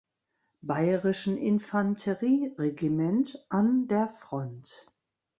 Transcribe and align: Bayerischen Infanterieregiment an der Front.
Bayerischen 0.63 1.37
Infanterieregiment 1.37 3.37
an 3.49 3.87
der 3.87 4.07
Front. 4.07 4.87